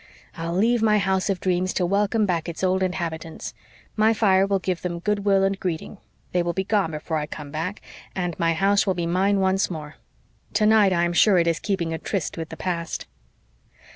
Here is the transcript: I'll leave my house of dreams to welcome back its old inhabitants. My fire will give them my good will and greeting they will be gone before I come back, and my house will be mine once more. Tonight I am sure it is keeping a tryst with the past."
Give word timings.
I'll 0.35 0.55
leave 0.55 0.81
my 0.81 0.97
house 0.97 1.29
of 1.29 1.39
dreams 1.39 1.75
to 1.75 1.85
welcome 1.85 2.25
back 2.25 2.49
its 2.49 2.63
old 2.63 2.81
inhabitants. 2.81 3.53
My 3.95 4.15
fire 4.15 4.47
will 4.47 4.57
give 4.57 4.81
them 4.81 4.93
my 4.93 4.99
good 5.01 5.25
will 5.25 5.43
and 5.43 5.59
greeting 5.59 5.99
they 6.31 6.41
will 6.41 6.53
be 6.53 6.63
gone 6.63 6.89
before 6.89 7.17
I 7.17 7.27
come 7.27 7.51
back, 7.51 7.83
and 8.15 8.33
my 8.39 8.53
house 8.53 8.87
will 8.87 8.95
be 8.95 9.05
mine 9.05 9.39
once 9.41 9.69
more. 9.69 9.97
Tonight 10.53 10.91
I 10.91 11.03
am 11.03 11.13
sure 11.13 11.37
it 11.37 11.45
is 11.45 11.59
keeping 11.59 11.93
a 11.93 11.99
tryst 11.99 12.35
with 12.35 12.49
the 12.49 12.57
past." 12.57 13.05